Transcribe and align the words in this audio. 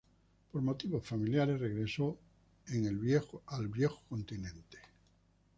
Por 0.51 0.63
motivos 0.63 1.05
familiares 1.05 1.59
regresó 1.59 2.17
a 2.67 2.73
en 2.73 2.87
el 2.87 2.97
viejo 2.97 3.43
continente. 4.09 4.79